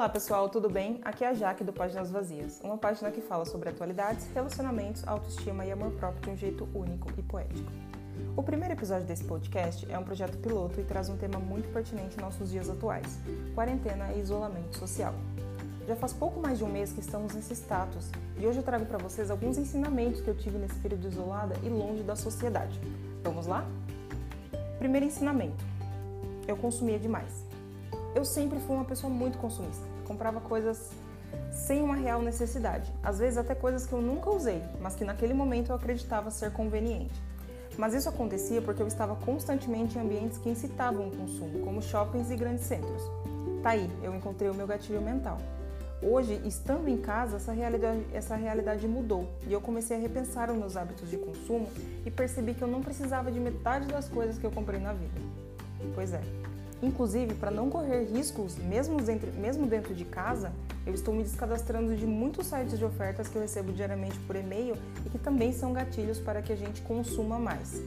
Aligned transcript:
Olá 0.00 0.08
pessoal, 0.08 0.48
tudo 0.48 0.70
bem? 0.70 0.98
Aqui 1.04 1.24
é 1.24 1.28
a 1.28 1.34
Jaque 1.34 1.62
do 1.62 1.74
Páginas 1.74 2.10
Vazias, 2.10 2.58
uma 2.64 2.78
página 2.78 3.10
que 3.10 3.20
fala 3.20 3.44
sobre 3.44 3.68
atualidades, 3.68 4.26
relacionamentos, 4.32 5.06
autoestima 5.06 5.66
e 5.66 5.70
amor 5.70 5.90
próprio 5.90 6.22
de 6.22 6.30
um 6.30 6.36
jeito 6.38 6.66
único 6.74 7.12
e 7.18 7.22
poético. 7.22 7.70
O 8.34 8.42
primeiro 8.42 8.72
episódio 8.72 9.06
desse 9.06 9.22
podcast 9.24 9.86
é 9.92 9.98
um 9.98 10.02
projeto 10.02 10.38
piloto 10.38 10.80
e 10.80 10.84
traz 10.84 11.10
um 11.10 11.18
tema 11.18 11.38
muito 11.38 11.70
pertinente 11.70 12.16
em 12.16 12.20
nossos 12.22 12.50
dias 12.50 12.70
atuais: 12.70 13.18
quarentena 13.54 14.10
e 14.14 14.20
isolamento 14.20 14.78
social. 14.78 15.12
Já 15.86 15.94
faz 15.94 16.14
pouco 16.14 16.40
mais 16.40 16.56
de 16.56 16.64
um 16.64 16.72
mês 16.72 16.92
que 16.92 17.00
estamos 17.00 17.34
nesse 17.34 17.52
status 17.54 18.10
e 18.38 18.46
hoje 18.46 18.58
eu 18.58 18.64
trago 18.64 18.86
para 18.86 18.96
vocês 18.96 19.30
alguns 19.30 19.58
ensinamentos 19.58 20.22
que 20.22 20.28
eu 20.28 20.34
tive 20.34 20.56
nesse 20.56 20.76
período 20.76 21.08
isolada 21.08 21.56
e 21.62 21.68
longe 21.68 22.02
da 22.02 22.16
sociedade. 22.16 22.80
Vamos 23.22 23.46
lá? 23.46 23.66
Primeiro 24.78 25.04
ensinamento: 25.04 25.62
eu 26.48 26.56
consumia 26.56 26.98
demais. 26.98 27.49
Eu 28.14 28.24
sempre 28.24 28.58
fui 28.60 28.76
uma 28.76 28.84
pessoa 28.84 29.12
muito 29.12 29.38
consumista. 29.38 29.86
Comprava 30.04 30.40
coisas 30.40 30.90
sem 31.52 31.82
uma 31.82 31.94
real 31.94 32.22
necessidade, 32.22 32.92
às 33.02 33.18
vezes 33.18 33.38
até 33.38 33.54
coisas 33.54 33.86
que 33.86 33.92
eu 33.92 34.00
nunca 34.00 34.30
usei, 34.30 34.62
mas 34.80 34.94
que 34.94 35.04
naquele 35.04 35.34
momento 35.34 35.70
eu 35.70 35.76
acreditava 35.76 36.30
ser 36.30 36.52
conveniente. 36.52 37.14
Mas 37.76 37.94
isso 37.94 38.08
acontecia 38.08 38.60
porque 38.60 38.82
eu 38.82 38.86
estava 38.86 39.14
constantemente 39.16 39.96
em 39.96 40.00
ambientes 40.00 40.38
que 40.38 40.48
incitavam 40.48 41.08
o 41.08 41.16
consumo, 41.16 41.60
como 41.60 41.80
shoppings 41.80 42.30
e 42.30 42.36
grandes 42.36 42.64
centros. 42.64 43.02
Tá 43.62 43.70
aí, 43.70 43.90
eu 44.02 44.14
encontrei 44.14 44.50
o 44.50 44.54
meu 44.54 44.66
gatilho 44.66 45.00
mental. 45.00 45.38
Hoje, 46.02 46.40
estando 46.46 46.88
em 46.88 46.96
casa, 46.96 47.36
essa 47.36 47.52
realidade, 47.52 48.06
essa 48.12 48.34
realidade 48.34 48.88
mudou 48.88 49.28
e 49.46 49.52
eu 49.52 49.60
comecei 49.60 49.98
a 49.98 50.00
repensar 50.00 50.50
os 50.50 50.56
meus 50.56 50.74
hábitos 50.76 51.10
de 51.10 51.18
consumo 51.18 51.68
e 52.06 52.10
percebi 52.10 52.54
que 52.54 52.62
eu 52.62 52.68
não 52.68 52.80
precisava 52.80 53.30
de 53.30 53.38
metade 53.38 53.86
das 53.86 54.08
coisas 54.08 54.38
que 54.38 54.44
eu 54.44 54.50
comprei 54.50 54.80
na 54.80 54.94
vida. 54.94 55.20
Pois 55.94 56.14
é, 56.14 56.22
Inclusive, 56.82 57.34
para 57.34 57.50
não 57.50 57.68
correr 57.68 58.04
riscos, 58.04 58.56
mesmo 58.56 59.00
dentro, 59.02 59.30
mesmo 59.32 59.66
dentro 59.66 59.94
de 59.94 60.04
casa, 60.04 60.50
eu 60.86 60.94
estou 60.94 61.14
me 61.14 61.22
descadastrando 61.22 61.94
de 61.94 62.06
muitos 62.06 62.46
sites 62.46 62.78
de 62.78 62.84
ofertas 62.84 63.28
que 63.28 63.36
eu 63.36 63.42
recebo 63.42 63.70
diariamente 63.72 64.18
por 64.20 64.34
e-mail 64.34 64.74
e 65.04 65.10
que 65.10 65.18
também 65.18 65.52
são 65.52 65.72
gatilhos 65.74 66.18
para 66.18 66.40
que 66.40 66.52
a 66.52 66.56
gente 66.56 66.80
consuma 66.82 67.38
mais. 67.38 67.82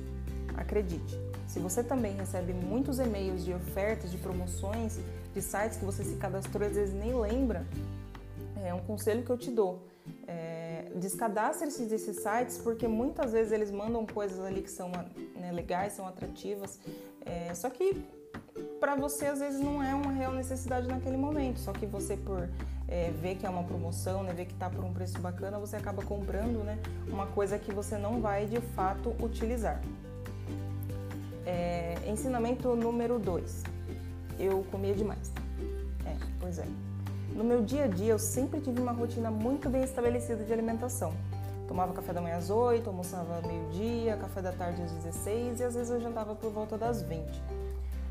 Acredite, 0.56 1.20
se 1.48 1.60
você 1.60 1.84
também 1.84 2.16
recebe 2.16 2.54
muitos 2.54 3.00
e-mails 3.00 3.44
de 3.44 3.54
ofertas, 3.54 4.12
de 4.12 4.18
promoções, 4.18 5.00
de 5.34 5.42
sites 5.42 5.78
que 5.78 5.86
você 5.86 6.04
se 6.04 6.16
cadastrou 6.16 6.64
e 6.64 6.68
às 6.68 6.76
vezes 6.76 6.94
nem 6.94 7.20
lembra, 7.20 7.66
é 8.64 8.74
um 8.74 8.82
conselho 8.82 9.24
que 9.24 9.30
eu 9.32 9.38
te 9.38 9.50
dou. 9.50 9.88
É, 10.28 10.92
descadastre-se 10.96 11.86
desses 11.86 12.18
sites 12.18 12.58
porque 12.58 12.88
muitas 12.88 13.32
vezes 13.32 13.52
eles 13.52 13.72
mandam 13.72 14.06
coisas 14.06 14.40
ali 14.40 14.62
que 14.62 14.70
são 14.70 14.92
né, 15.36 15.52
legais, 15.52 15.94
são 15.94 16.08
atrativas, 16.08 16.80
é, 17.26 17.54
só 17.56 17.70
que 17.70 18.04
para 18.84 18.96
você 18.96 19.28
às 19.28 19.40
vezes 19.40 19.62
não 19.62 19.82
é 19.82 19.96
uma 19.96 20.12
real 20.12 20.34
necessidade 20.34 20.90
naquele 20.90 21.16
momento, 21.16 21.58
só 21.58 21.72
que 21.72 21.86
você 21.86 22.18
por 22.18 22.50
é, 22.86 23.12
ver 23.12 23.36
que 23.36 23.46
é 23.46 23.50
uma 23.50 23.64
promoção, 23.64 24.24
né, 24.24 24.34
ver 24.34 24.44
que 24.44 24.52
está 24.52 24.70
por 24.70 24.84
um 24.84 24.92
preço 24.92 25.18
bacana, 25.20 25.58
você 25.58 25.78
acaba 25.78 26.04
comprando 26.04 26.66
né, 26.66 26.78
uma 27.08 27.26
coisa 27.28 27.58
que 27.58 27.74
você 27.74 27.98
não 27.98 28.20
vai 28.20 28.46
de 28.46 28.60
fato 28.60 29.16
utilizar. 29.24 29.82
É, 31.46 31.96
ensinamento 32.06 32.76
número 32.76 33.18
2. 33.20 33.64
Eu 34.38 34.66
comia 34.70 34.94
demais. 34.94 35.32
É, 36.06 36.18
pois 36.42 36.60
é. 36.60 36.66
No 37.34 37.46
meu 37.46 37.62
dia 37.64 37.86
a 37.86 37.88
dia 37.88 38.12
eu 38.12 38.20
sempre 38.20 38.60
tive 38.60 38.82
uma 38.82 38.92
rotina 38.92 39.32
muito 39.32 39.70
bem 39.70 39.86
estabelecida 39.86 40.44
de 40.44 40.52
alimentação. 40.52 41.14
Tomava 41.70 41.94
café 41.94 42.12
da 42.12 42.20
manhã 42.20 42.36
às 42.36 42.50
8, 42.50 42.86
almoçava 42.86 43.42
meio-dia, 43.48 44.18
café 44.18 44.42
da 44.42 44.52
tarde 44.52 44.82
às 44.82 44.92
16 44.92 45.62
e 45.62 45.64
às 45.64 45.74
vezes 45.74 45.90
eu 45.90 46.02
jantava 46.02 46.36
por 46.36 46.52
volta 46.52 46.78
das 46.78 47.02
20. 47.02 47.24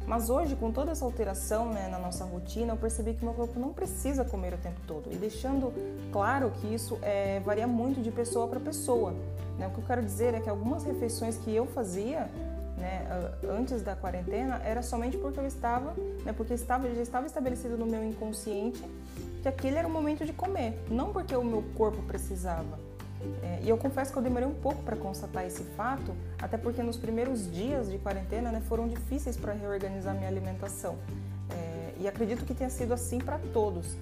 Mas 0.07 0.29
hoje, 0.29 0.57
com 0.57 0.73
toda 0.73 0.91
essa 0.91 1.05
alteração 1.05 1.73
né, 1.73 1.89
na 1.89 1.99
nossa 1.99 2.25
rotina, 2.25 2.73
eu 2.73 2.77
percebi 2.77 3.15
que 3.15 3.25
meu 3.25 3.35
corpo 3.35 3.59
não 3.59 3.73
precisa 3.73 4.25
comer 4.25 4.55
o 4.55 4.59
tempo 4.59 4.81
todo. 4.87 5.13
E 5.13 5.17
deixando 5.17 5.73
claro 6.11 6.51
que 6.61 6.75
isso 6.75 6.99
é, 7.03 7.41
varia 7.41 7.67
muito 7.67 8.03
de 8.03 8.11
pessoa 8.11 8.49
para 8.49 8.61
pessoa. 8.61 9.15
Né? 9.59 9.67
O 9.67 9.71
que 9.71 9.79
eu 9.79 9.85
quero 9.85 10.03
dizer 10.03 10.35
é 10.35 10.41
que 10.41 10.51
algumas 10.51 10.85
refeições 10.85 11.37
que 11.37 11.55
eu 11.55 11.67
fazia 11.67 12.29
né, 12.77 13.07
antes 13.49 13.83
da 13.83 13.95
quarentena 13.95 14.61
era 14.65 14.83
somente 14.83 15.17
porque 15.17 15.39
eu 15.39 15.47
estava, 15.47 15.95
né, 16.25 16.33
porque 16.33 16.55
estava, 16.55 16.93
já 16.93 17.01
estava 17.01 17.27
estabelecido 17.27 17.77
no 17.77 17.87
meu 17.87 18.05
inconsciente 18.05 18.83
que 19.41 19.49
aquele 19.49 19.77
era 19.77 19.87
o 19.87 19.91
momento 19.91 20.25
de 20.25 20.33
comer, 20.33 20.79
não 20.89 21.13
porque 21.13 21.35
o 21.35 21.45
meu 21.45 21.65
corpo 21.77 22.03
precisava. 22.03 22.79
É, 23.43 23.61
e 23.63 23.69
eu 23.69 23.77
confesso 23.77 24.13
que 24.13 24.19
eu 24.19 24.23
demorei 24.23 24.47
um 24.47 24.55
pouco 24.55 24.83
para 24.83 24.97
constatar 24.97 25.45
esse 25.45 25.63
fato, 25.77 26.15
até 26.41 26.57
porque 26.57 26.83
nos 26.83 26.97
primeiros 26.97 27.51
dias 27.53 27.91
de 27.91 27.99
quarentena 27.99 28.51
né, 28.51 28.61
foram 28.69 28.89
difíceis 28.89 29.37
para 29.37 29.53
reorganizar 29.53 30.15
minha 30.15 30.29
alimentação. 30.29 30.97
É, 31.51 31.93
e 32.01 32.09
acredito 32.09 32.45
que 32.45 32.55
tenha 32.55 32.71
sido 32.71 32.93
assim 32.93 33.19
para 33.19 33.39
todos. 33.53 33.97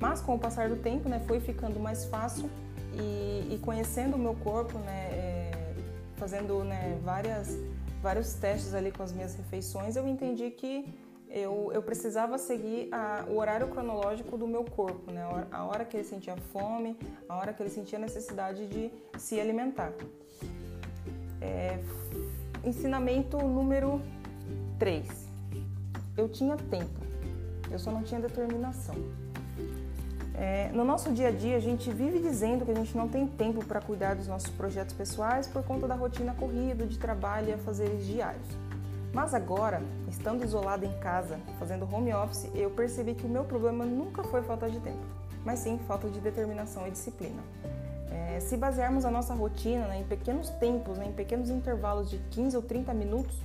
Mas 0.00 0.20
com 0.20 0.34
o 0.34 0.38
passar 0.38 0.68
do 0.68 0.76
tempo 0.76 1.08
né, 1.08 1.22
foi 1.26 1.40
ficando 1.40 1.78
mais 1.78 2.04
fácil 2.06 2.50
e, 2.94 3.54
e 3.54 3.60
conhecendo 3.62 4.16
o 4.16 4.18
meu 4.18 4.34
corpo, 4.34 4.78
né, 4.78 5.08
é, 5.12 5.74
fazendo 6.16 6.64
né, 6.64 6.98
várias, 7.04 7.56
vários 8.02 8.34
testes 8.34 8.74
ali 8.74 8.90
com 8.90 9.02
as 9.02 9.12
minhas 9.12 9.34
refeições, 9.34 9.96
eu 9.96 10.06
entendi 10.06 10.50
que 10.50 10.92
eu, 11.34 11.72
eu 11.74 11.82
precisava 11.82 12.38
seguir 12.38 12.88
a, 12.92 13.24
o 13.28 13.38
horário 13.38 13.66
cronológico 13.66 14.38
do 14.38 14.46
meu 14.46 14.62
corpo, 14.62 15.10
né? 15.10 15.20
A 15.50 15.64
hora, 15.64 15.84
que 15.84 15.96
ele 15.96 16.04
sentia 16.04 16.36
fome, 16.52 16.96
a 17.28 17.36
hora 17.36 17.52
que 17.52 17.60
ele 17.60 17.70
sentia 17.70 17.98
necessidade 17.98 18.68
de 18.68 18.88
se 19.18 19.40
alimentar. 19.40 19.92
É, 21.40 21.80
ensinamento 22.62 23.36
número 23.38 24.00
3. 24.78 25.28
Eu 26.16 26.28
tinha 26.28 26.56
tempo, 26.56 27.00
eu 27.68 27.80
só 27.80 27.90
não 27.90 28.04
tinha 28.04 28.20
determinação. 28.20 28.94
É, 30.36 30.70
no 30.72 30.84
nosso 30.84 31.12
dia 31.12 31.28
a 31.28 31.30
dia, 31.32 31.56
a 31.56 31.60
gente 31.60 31.90
vive 31.90 32.20
dizendo 32.20 32.64
que 32.64 32.70
a 32.70 32.74
gente 32.74 32.96
não 32.96 33.08
tem 33.08 33.26
tempo 33.26 33.64
para 33.64 33.80
cuidar 33.80 34.14
dos 34.14 34.28
nossos 34.28 34.50
projetos 34.50 34.94
pessoais 34.94 35.48
por 35.48 35.64
conta 35.64 35.88
da 35.88 35.96
rotina 35.96 36.32
corrida 36.34 36.86
de 36.86 36.96
trabalho 36.96 37.48
e 37.48 37.52
afazeres 37.52 38.06
diários. 38.06 38.46
Mas 39.14 39.32
agora, 39.32 39.80
estando 40.08 40.44
isolada 40.44 40.84
em 40.84 40.92
casa, 40.98 41.38
fazendo 41.56 41.88
home 41.90 42.12
office, 42.12 42.50
eu 42.52 42.68
percebi 42.68 43.14
que 43.14 43.24
o 43.24 43.28
meu 43.28 43.44
problema 43.44 43.84
nunca 43.84 44.24
foi 44.24 44.42
falta 44.42 44.68
de 44.68 44.80
tempo, 44.80 45.06
mas 45.44 45.60
sim 45.60 45.78
falta 45.86 46.10
de 46.10 46.18
determinação 46.18 46.84
e 46.88 46.90
disciplina. 46.90 47.40
É, 48.10 48.40
se 48.40 48.56
basearmos 48.56 49.04
a 49.04 49.10
nossa 49.12 49.32
rotina 49.32 49.86
né, 49.86 50.00
em 50.00 50.04
pequenos 50.04 50.50
tempos, 50.50 50.98
né, 50.98 51.06
em 51.06 51.12
pequenos 51.12 51.48
intervalos 51.48 52.10
de 52.10 52.18
15 52.32 52.56
ou 52.56 52.62
30 52.62 52.92
minutos, 52.92 53.36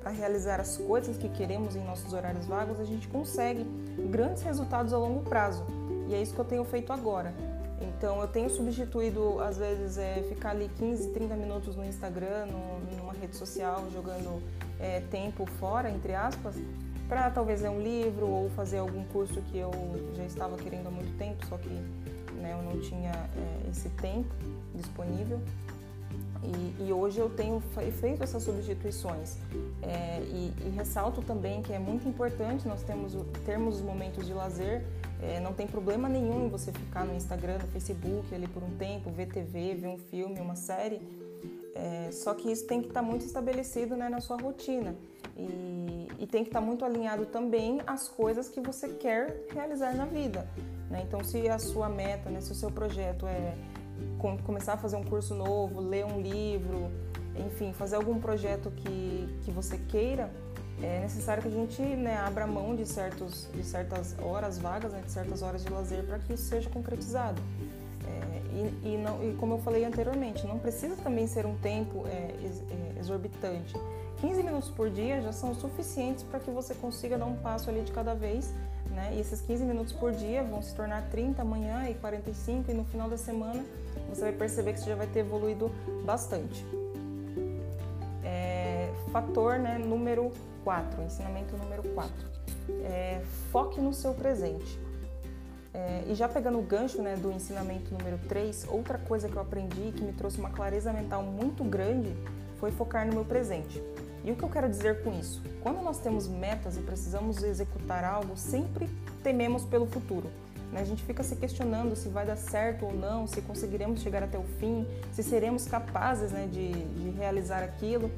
para 0.00 0.12
realizar 0.12 0.60
as 0.60 0.76
coisas 0.76 1.16
que 1.16 1.28
queremos 1.28 1.74
em 1.74 1.84
nossos 1.84 2.12
horários 2.12 2.46
vagos, 2.46 2.78
a 2.78 2.84
gente 2.84 3.08
consegue 3.08 3.64
grandes 4.08 4.44
resultados 4.44 4.92
a 4.92 4.98
longo 4.98 5.28
prazo. 5.28 5.64
E 6.08 6.14
é 6.14 6.22
isso 6.22 6.32
que 6.32 6.40
eu 6.40 6.44
tenho 6.44 6.64
feito 6.64 6.92
agora. 6.92 7.34
Então 7.80 8.20
eu 8.20 8.28
tenho 8.28 8.48
substituído, 8.48 9.40
às 9.40 9.58
vezes, 9.58 9.98
é, 9.98 10.22
ficar 10.28 10.50
ali 10.50 10.70
15, 10.78 11.08
30 11.08 11.34
minutos 11.34 11.74
no 11.74 11.84
Instagram, 11.84 12.46
no, 12.46 12.96
numa 12.96 13.05
rede 13.26 13.36
social, 13.36 13.84
jogando 13.92 14.42
é, 14.80 15.00
tempo 15.10 15.44
fora, 15.58 15.90
entre 15.90 16.14
aspas, 16.14 16.54
para 17.08 17.30
talvez 17.30 17.60
ler 17.60 17.70
um 17.70 17.80
livro 17.80 18.26
ou 18.26 18.50
fazer 18.50 18.78
algum 18.78 19.04
curso 19.04 19.40
que 19.42 19.58
eu 19.58 19.70
já 20.14 20.24
estava 20.24 20.56
querendo 20.56 20.88
há 20.88 20.90
muito 20.90 21.16
tempo, 21.18 21.44
só 21.46 21.56
que 21.56 21.68
né, 21.68 22.52
eu 22.52 22.62
não 22.62 22.80
tinha 22.80 23.12
é, 23.12 23.70
esse 23.70 23.88
tempo 23.90 24.32
disponível. 24.74 25.40
E, 26.42 26.84
e, 26.84 26.92
hoje 26.92 27.18
eu 27.18 27.28
tenho 27.30 27.60
feito 27.98 28.22
essas 28.22 28.42
substituições 28.42 29.36
é, 29.82 30.20
e, 30.20 30.52
e, 30.64 30.68
ressalto 30.76 31.20
também 31.22 31.60
que 31.60 31.72
é 31.72 31.78
muito 31.78 32.06
importante 32.06 32.68
nós 32.68 32.82
temos, 32.82 33.16
termos 33.44 33.76
os 33.76 33.82
momentos 33.82 34.26
de 34.26 34.32
lazer. 34.32 34.84
É, 35.20 35.40
não 35.40 35.54
tem 35.54 35.66
problema 35.66 36.08
nenhum 36.08 36.46
em 36.46 36.48
você 36.48 36.70
ficar 36.70 37.04
no 37.04 37.14
Instagram, 37.14 37.58
no 37.58 37.66
Facebook 37.68 38.32
ali 38.32 38.46
por 38.46 38.62
um 38.62 38.70
tempo, 38.76 39.10
ver 39.10 39.26
TV, 39.26 39.74
ver 39.74 39.88
um 39.88 39.98
filme, 39.98 40.38
uma 40.38 40.54
série 40.54 41.00
é, 41.76 42.10
só 42.10 42.32
que 42.32 42.50
isso 42.50 42.66
tem 42.66 42.80
que 42.80 42.88
estar 42.88 43.00
tá 43.00 43.06
muito 43.06 43.24
estabelecido 43.24 43.96
né, 43.96 44.08
na 44.08 44.20
sua 44.20 44.36
rotina 44.38 44.96
e, 45.36 46.08
e, 46.18 46.26
tem 46.26 46.42
que 46.42 46.48
estar 46.48 46.60
tá 46.60 46.64
muito 46.64 46.84
alinhado 46.84 47.26
também 47.26 47.82
às 47.86 48.08
coisas 48.08 48.48
que 48.48 48.60
você 48.60 48.88
quer 48.88 49.44
realizar 49.52 49.94
na 49.94 50.06
vida. 50.06 50.48
Né? 50.88 51.02
Então, 51.06 51.22
se 51.22 51.46
a 51.48 51.58
sua 51.58 51.88
meta, 51.88 52.30
né, 52.30 52.40
se 52.40 52.50
o 52.50 52.54
seu 52.54 52.70
projeto 52.70 53.26
é 53.26 53.54
começar 54.44 54.74
a 54.74 54.76
fazer 54.76 54.96
um 54.96 55.04
curso 55.04 55.34
novo, 55.34 55.80
ler 55.80 56.06
um 56.06 56.20
livro, 56.20 56.90
enfim, 57.36 57.72
fazer 57.74 57.96
algum 57.96 58.18
projeto 58.18 58.70
que, 58.70 59.28
que 59.44 59.50
você 59.50 59.76
queira, 59.76 60.30
é 60.82 61.00
necessário 61.00 61.42
que 61.42 61.48
a 61.48 61.52
gente 61.52 61.82
né, 61.82 62.16
abra 62.16 62.46
mão 62.46 62.74
de, 62.74 62.86
certos, 62.86 63.48
de 63.52 63.62
certas 63.62 64.16
horas 64.22 64.58
vagas, 64.58 64.92
né, 64.92 65.02
de 65.04 65.12
certas 65.12 65.42
horas 65.42 65.62
de 65.62 65.70
lazer 65.70 66.04
para 66.04 66.18
que 66.18 66.32
isso 66.32 66.44
seja 66.44 66.70
concretizado. 66.70 67.40
É, 68.06 68.36
e, 68.54 68.94
e, 68.94 68.96
não, 68.96 69.22
e, 69.22 69.34
como 69.34 69.54
eu 69.54 69.58
falei 69.58 69.84
anteriormente, 69.84 70.46
não 70.46 70.58
precisa 70.58 70.96
também 70.96 71.26
ser 71.26 71.46
um 71.46 71.56
tempo 71.56 72.04
é, 72.06 72.32
é 72.40 72.98
exorbitante. 72.98 73.74
15 74.20 74.42
minutos 74.42 74.70
por 74.70 74.88
dia 74.88 75.20
já 75.20 75.32
são 75.32 75.54
suficientes 75.54 76.22
para 76.22 76.40
que 76.40 76.50
você 76.50 76.74
consiga 76.74 77.18
dar 77.18 77.26
um 77.26 77.36
passo 77.36 77.68
ali 77.68 77.82
de 77.82 77.92
cada 77.92 78.14
vez. 78.14 78.52
Né? 78.90 79.12
E 79.14 79.20
esses 79.20 79.40
15 79.42 79.64
minutos 79.64 79.92
por 79.92 80.12
dia 80.12 80.42
vão 80.42 80.62
se 80.62 80.74
tornar 80.74 81.02
30 81.10 81.42
amanhã 81.42 81.88
e 81.88 81.94
45 81.94 82.70
e 82.70 82.74
no 82.74 82.84
final 82.84 83.10
da 83.10 83.18
semana 83.18 83.64
você 84.08 84.22
vai 84.22 84.32
perceber 84.32 84.72
que 84.72 84.80
você 84.80 84.90
já 84.90 84.96
vai 84.96 85.06
ter 85.06 85.20
evoluído 85.20 85.70
bastante. 86.04 86.64
É, 88.24 88.90
fator 89.12 89.58
né, 89.58 89.76
número 89.78 90.32
4, 90.64 91.02
ensinamento 91.02 91.56
número 91.56 91.82
4. 91.90 92.14
É, 92.84 93.20
foque 93.50 93.80
no 93.80 93.92
seu 93.92 94.14
presente. 94.14 94.80
É, 95.76 96.04
e 96.06 96.14
já 96.14 96.26
pegando 96.26 96.58
o 96.58 96.62
gancho 96.62 97.02
né, 97.02 97.16
do 97.16 97.30
ensinamento 97.30 97.92
número 97.92 98.16
3, 98.26 98.66
outra 98.70 98.96
coisa 98.96 99.28
que 99.28 99.36
eu 99.36 99.42
aprendi 99.42 99.92
que 99.92 100.02
me 100.02 100.14
trouxe 100.14 100.38
uma 100.38 100.48
clareza 100.48 100.90
mental 100.90 101.22
muito 101.22 101.62
grande 101.62 102.16
foi 102.58 102.70
focar 102.70 103.06
no 103.06 103.12
meu 103.12 103.26
presente. 103.26 103.82
E 104.24 104.32
o 104.32 104.36
que 104.36 104.42
eu 104.42 104.48
quero 104.48 104.70
dizer 104.70 105.02
com 105.04 105.12
isso? 105.12 105.42
Quando 105.62 105.82
nós 105.82 105.98
temos 105.98 106.26
metas 106.26 106.78
e 106.78 106.80
precisamos 106.80 107.42
executar 107.42 108.04
algo, 108.04 108.38
sempre 108.38 108.88
tememos 109.22 109.64
pelo 109.64 109.86
futuro. 109.86 110.30
Né? 110.72 110.80
A 110.80 110.84
gente 110.84 111.04
fica 111.04 111.22
se 111.22 111.36
questionando 111.36 111.94
se 111.94 112.08
vai 112.08 112.24
dar 112.24 112.36
certo 112.36 112.86
ou 112.86 112.94
não, 112.94 113.26
se 113.26 113.42
conseguiremos 113.42 114.00
chegar 114.00 114.22
até 114.22 114.38
o 114.38 114.44
fim, 114.58 114.86
se 115.12 115.22
seremos 115.22 115.66
capazes 115.66 116.32
né, 116.32 116.48
de, 116.50 116.72
de 116.72 117.10
realizar 117.10 117.62
aquilo. 117.62 118.10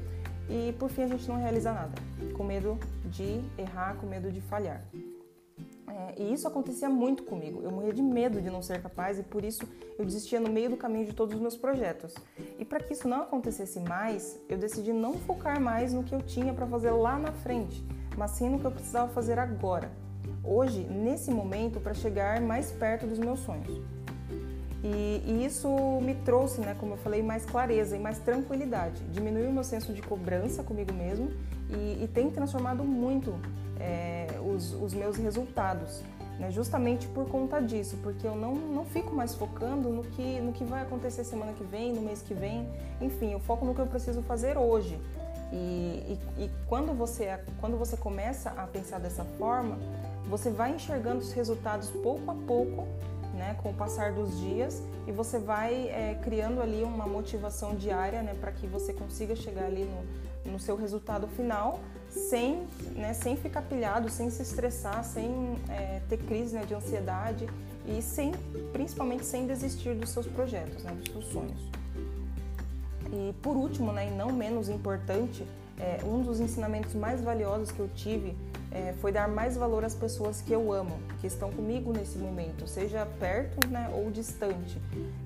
E 0.49 0.73
por 0.79 0.89
fim 0.89 1.03
a 1.03 1.07
gente 1.07 1.27
não 1.27 1.35
realiza 1.35 1.73
nada, 1.73 1.91
com 2.37 2.43
medo 2.43 2.79
de 3.03 3.41
errar, 3.57 3.97
com 3.97 4.07
medo 4.07 4.31
de 4.31 4.39
falhar. 4.39 4.81
É, 5.99 6.13
e 6.21 6.33
isso 6.33 6.47
acontecia 6.47 6.89
muito 6.89 7.23
comigo. 7.23 7.61
Eu 7.61 7.71
morria 7.71 7.91
de 7.91 8.01
medo 8.01 8.41
de 8.41 8.49
não 8.49 8.61
ser 8.61 8.81
capaz 8.81 9.19
e 9.19 9.23
por 9.23 9.43
isso 9.43 9.67
eu 9.97 10.05
desistia 10.05 10.39
no 10.39 10.49
meio 10.49 10.69
do 10.69 10.77
caminho 10.77 11.05
de 11.05 11.13
todos 11.13 11.35
os 11.35 11.41
meus 11.41 11.57
projetos. 11.57 12.15
E 12.57 12.63
para 12.63 12.79
que 12.79 12.93
isso 12.93 13.07
não 13.07 13.23
acontecesse 13.23 13.81
mais, 13.81 14.39
eu 14.47 14.57
decidi 14.57 14.93
não 14.93 15.15
focar 15.15 15.59
mais 15.59 15.91
no 15.91 16.03
que 16.03 16.15
eu 16.15 16.21
tinha 16.21 16.53
para 16.53 16.65
fazer 16.65 16.91
lá 16.91 17.19
na 17.19 17.33
frente, 17.33 17.83
mas 18.17 18.31
sim 18.31 18.49
no 18.49 18.59
que 18.59 18.65
eu 18.65 18.71
precisava 18.71 19.11
fazer 19.11 19.37
agora, 19.37 19.91
hoje, 20.43 20.83
nesse 20.83 21.31
momento, 21.31 21.81
para 21.81 21.93
chegar 21.93 22.39
mais 22.39 22.71
perto 22.71 23.05
dos 23.05 23.19
meus 23.19 23.39
sonhos. 23.39 23.81
E, 24.83 25.21
e, 25.25 25.45
isso 25.45 25.69
me 26.01 26.15
trouxe, 26.15 26.61
né, 26.61 26.75
como 26.79 26.93
eu 26.93 26.97
falei, 26.97 27.21
mais 27.21 27.45
clareza 27.45 27.97
e 27.97 27.99
mais 27.99 28.17
tranquilidade. 28.19 29.03
Diminuiu 29.11 29.49
o 29.49 29.53
meu 29.53 29.63
senso 29.63 29.91
de 29.93 30.01
cobrança 30.01 30.63
comigo 30.63 30.93
mesmo 30.93 31.31
e, 31.69 32.03
e 32.03 32.09
tem 32.13 32.29
transformado 32.31 32.83
muito 32.83 33.35
é, 33.77 34.27
os, 34.41 34.73
os, 34.73 34.93
meus 34.93 35.17
resultados, 35.17 36.01
né, 36.39 36.49
justamente 36.49 37.07
por 37.07 37.27
conta 37.27 37.61
disso, 37.61 37.97
porque 38.01 38.25
eu 38.25 38.35
não, 38.35 38.55
não 38.55 38.85
fico 38.85 39.13
mais 39.13 39.35
focando 39.35 39.89
no 39.89 40.03
que, 40.03 40.39
no 40.39 40.53
que 40.53 40.63
vai 40.63 40.81
acontecer 40.81 41.25
semana 41.25 41.51
que 41.51 41.63
vem, 41.63 41.91
no 41.91 42.01
mês 42.01 42.21
que 42.21 42.33
vem, 42.33 42.65
enfim, 43.01 43.33
eu 43.33 43.39
foco 43.39 43.65
no 43.65 43.75
que 43.75 43.81
eu 43.81 43.87
preciso 43.87 44.21
fazer 44.21 44.57
hoje. 44.57 44.97
E, 45.51 46.17
e, 46.37 46.49
quando, 46.67 46.93
você, 46.93 47.39
quando 47.59 47.75
você 47.75 47.97
começa 47.97 48.51
a 48.51 48.67
pensar 48.67 48.99
dessa 48.99 49.25
forma, 49.37 49.77
você 50.29 50.51
vai 50.51 50.75
enxergando 50.75 51.19
os 51.19 51.33
resultados 51.33 51.89
pouco 51.89 52.29
a 52.29 52.35
pouco 52.35 52.87
né, 53.39 53.55
com 53.63 53.69
o 53.69 53.73
passar 53.73 54.11
dos 54.11 54.37
dias 54.37 54.83
e 55.07 55.11
você 55.11 55.39
vai 55.39 55.87
é, 55.87 56.19
criando 56.21 56.61
ali 56.61 56.83
uma 56.83 57.07
motivação 57.07 57.73
diária 57.73 58.21
né, 58.21 58.35
para 58.39 58.51
que 58.51 58.67
você 58.67 58.91
consiga 58.91 59.33
chegar 59.35 59.63
ali 59.63 59.85
no, 60.45 60.51
no 60.51 60.59
seu 60.59 60.75
resultado 60.75 61.25
final 61.29 61.79
sem, 62.09 62.67
né, 62.95 63.13
sem 63.13 63.37
ficar 63.37 63.61
pilhado, 63.61 64.09
sem 64.09 64.29
se 64.29 64.41
estressar, 64.41 65.03
sem 65.05 65.55
é, 65.69 66.01
ter 66.09 66.17
crise 66.17 66.55
né, 66.55 66.65
de 66.65 66.73
ansiedade 66.73 67.47
e 67.87 68.01
sem, 68.01 68.33
principalmente 68.73 69.25
sem 69.25 69.47
desistir 69.47 69.95
dos 69.95 70.09
seus 70.09 70.27
projetos, 70.27 70.83
né, 70.83 70.91
dos 70.91 71.11
seus 71.11 71.25
sonhos. 71.31 71.69
E 73.11 73.33
por 73.41 73.55
último, 73.55 73.93
né, 73.93 74.09
e 74.09 74.11
não 74.11 74.31
menos 74.31 74.67
importante, 74.67 75.47
é, 75.79 76.03
um 76.03 76.21
dos 76.21 76.39
ensinamentos 76.39 76.93
mais 76.93 77.21
valiosos 77.21 77.71
que 77.71 77.79
eu 77.79 77.89
tive 77.95 78.35
é, 78.71 78.93
foi 78.93 79.11
dar 79.11 79.27
mais 79.27 79.57
valor 79.57 79.83
às 79.83 79.95
pessoas 79.95 80.41
que 80.41 80.53
eu 80.53 80.71
amo, 80.71 80.99
que 81.19 81.27
estão 81.27 81.51
comigo 81.51 81.91
nesse 81.91 82.17
momento, 82.17 82.67
seja 82.67 83.05
perto 83.19 83.67
né, 83.67 83.89
ou 83.93 84.11
distante. 84.11 84.79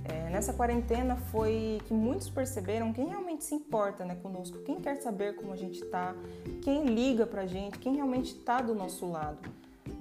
É, 0.06 0.30
nessa 0.30 0.54
quarentena 0.54 1.16
foi 1.32 1.82
que 1.86 1.94
muitos 1.94 2.30
perceberam 2.30 2.94
quem 2.94 3.08
realmente 3.08 3.44
se 3.44 3.56
importa 3.56 4.06
né, 4.06 4.16
conosco, 4.22 4.60
quem 4.60 4.80
quer 4.80 4.96
saber 5.02 5.36
como 5.36 5.52
a 5.52 5.58
gente 5.58 5.84
está, 5.84 6.16
quem 6.62 6.86
liga 6.86 7.26
pra 7.26 7.46
gente, 7.46 7.78
quem 7.80 7.96
realmente 7.96 8.36
está 8.36 8.62
do 8.62 8.74
nosso 8.74 9.10
lado. 9.10 9.40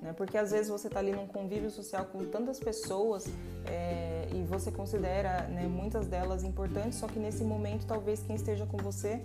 Né? 0.01 0.13
Porque 0.17 0.39
às 0.39 0.53
vezes 0.53 0.69
você 0.69 0.87
está 0.87 1.01
ali 1.01 1.13
num 1.13 1.27
convívio 1.27 1.71
social 1.71 2.05
com 2.07 2.25
tantas 2.27 2.61
pessoas 2.61 3.27
é, 3.67 4.29
e 4.33 4.43
você 4.45 4.71
considera 4.71 5.43
né, 5.49 5.67
muitas 5.67 6.07
delas 6.07 6.45
importantes, 6.45 6.99
só 6.99 7.07
que 7.09 7.19
nesse 7.19 7.43
momento 7.43 7.87
talvez 7.87 8.23
quem 8.23 8.37
esteja 8.37 8.67
com 8.67 8.77
você 8.77 9.21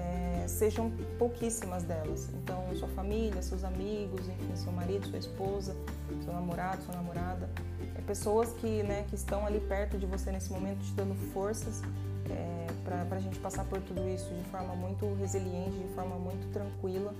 é, 0.00 0.48
sejam 0.48 0.90
pouquíssimas 1.18 1.82
delas. 1.82 2.28
Então, 2.34 2.64
sua 2.76 2.88
família, 2.88 3.42
seus 3.42 3.64
amigos, 3.64 4.28
enfim, 4.28 4.56
seu 4.56 4.72
marido, 4.72 5.06
sua 5.06 5.18
esposa, 5.18 5.76
seu 6.24 6.32
namorado, 6.32 6.82
sua 6.84 6.94
namorada, 6.94 7.48
é, 7.96 8.00
pessoas 8.02 8.52
que, 8.54 8.82
né, 8.82 9.04
que 9.08 9.14
estão 9.14 9.46
ali 9.46 9.60
perto 9.60 9.98
de 9.98 10.06
você 10.06 10.30
nesse 10.32 10.50
momento, 10.50 10.78
te 10.78 10.92
dando 10.92 11.14
forças 11.32 11.82
é, 12.30 12.66
para 13.06 13.16
a 13.16 13.20
gente 13.20 13.38
passar 13.38 13.64
por 13.64 13.80
tudo 13.82 14.08
isso 14.08 14.32
de 14.34 14.44
forma 14.44 14.74
muito 14.74 15.14
resiliente, 15.14 15.78
de 15.78 15.94
forma 15.94 16.16
muito 16.16 16.50
tranquila, 16.52 17.14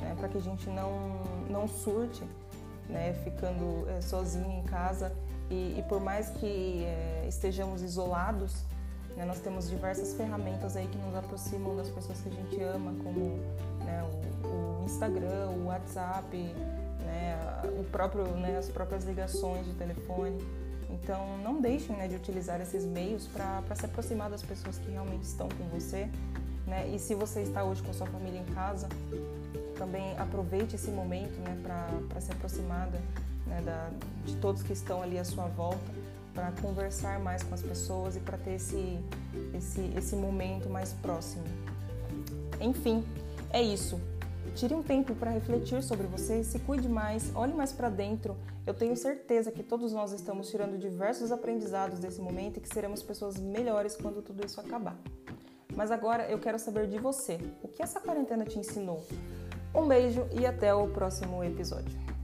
né, 0.00 0.14
para 0.18 0.28
que 0.28 0.38
a 0.38 0.42
gente 0.42 0.68
não, 0.68 1.22
não 1.48 1.68
surte, 1.68 2.22
né, 2.88 3.14
ficando 3.24 3.88
é, 3.90 4.00
sozinho 4.00 4.50
em 4.50 4.62
casa. 4.64 5.12
E, 5.50 5.78
e 5.78 5.84
por 5.88 6.00
mais 6.00 6.28
que 6.30 6.84
é, 6.84 7.24
estejamos 7.26 7.82
isolados, 7.82 8.64
né? 9.16 9.24
Nós 9.24 9.40
temos 9.40 9.68
diversas 9.68 10.14
ferramentas 10.14 10.76
aí 10.76 10.86
que 10.86 10.98
nos 10.98 11.14
aproximam 11.14 11.76
das 11.76 11.88
pessoas 11.88 12.20
que 12.20 12.28
a 12.28 12.32
gente 12.32 12.60
ama, 12.62 12.94
como 13.02 13.38
né, 13.84 14.04
o, 14.44 14.46
o, 14.46 14.84
Instagram, 14.84 15.50
o 15.50 15.66
WhatsApp, 15.66 16.36
né, 16.36 17.36
o 17.78 17.84
próprio, 17.84 18.24
né, 18.36 18.56
as 18.56 18.68
próprias 18.68 19.04
ligações 19.04 19.66
de 19.66 19.74
telefone. 19.74 20.38
Então, 20.90 21.38
não 21.38 21.60
deixem 21.60 21.96
né, 21.96 22.08
de 22.08 22.16
utilizar 22.16 22.60
esses 22.60 22.84
meios 22.84 23.26
para 23.26 23.74
se 23.74 23.84
aproximar 23.84 24.30
das 24.30 24.42
pessoas 24.42 24.78
que 24.78 24.90
realmente 24.90 25.24
estão 25.24 25.48
com 25.48 25.64
você. 25.68 26.08
Né? 26.66 26.88
E 26.88 26.98
se 26.98 27.14
você 27.14 27.42
está 27.42 27.64
hoje 27.64 27.82
com 27.82 27.92
sua 27.92 28.06
família 28.06 28.40
em 28.40 28.54
casa, 28.54 28.88
também 29.76 30.16
aproveite 30.18 30.76
esse 30.76 30.90
momento 30.90 31.38
para 31.62 32.20
se 32.20 32.30
aproximar 32.32 32.88
da, 33.64 33.90
de 34.24 34.36
todos 34.36 34.62
que 34.62 34.72
estão 34.72 35.02
ali 35.02 35.18
à 35.18 35.24
sua 35.24 35.46
volta 35.46 35.98
para 36.38 36.52
conversar 36.62 37.18
mais 37.18 37.42
com 37.42 37.52
as 37.52 37.62
pessoas 37.62 38.14
e 38.14 38.20
para 38.20 38.38
ter 38.38 38.52
esse, 38.52 39.00
esse, 39.52 39.92
esse 39.96 40.14
momento 40.14 40.70
mais 40.70 40.92
próximo. 40.92 41.42
Enfim, 42.60 43.04
é 43.50 43.60
isso. 43.60 44.00
Tire 44.54 44.72
um 44.72 44.82
tempo 44.82 45.16
para 45.16 45.32
refletir 45.32 45.82
sobre 45.82 46.06
você, 46.06 46.44
se 46.44 46.60
cuide 46.60 46.88
mais, 46.88 47.34
olhe 47.34 47.52
mais 47.52 47.72
para 47.72 47.88
dentro. 47.88 48.36
Eu 48.64 48.72
tenho 48.72 48.96
certeza 48.96 49.50
que 49.50 49.64
todos 49.64 49.92
nós 49.92 50.12
estamos 50.12 50.48
tirando 50.48 50.78
diversos 50.78 51.32
aprendizados 51.32 51.98
desse 51.98 52.20
momento 52.20 52.58
e 52.58 52.60
que 52.60 52.68
seremos 52.68 53.02
pessoas 53.02 53.36
melhores 53.36 53.96
quando 53.96 54.22
tudo 54.22 54.46
isso 54.46 54.60
acabar. 54.60 54.96
Mas 55.74 55.90
agora 55.90 56.30
eu 56.30 56.38
quero 56.38 56.58
saber 56.58 56.86
de 56.86 56.98
você. 56.98 57.40
O 57.64 57.68
que 57.68 57.82
essa 57.82 58.00
quarentena 58.00 58.44
te 58.44 58.60
ensinou? 58.60 59.04
Um 59.74 59.88
beijo 59.88 60.24
e 60.38 60.46
até 60.46 60.72
o 60.72 60.86
próximo 60.88 61.42
episódio. 61.42 62.17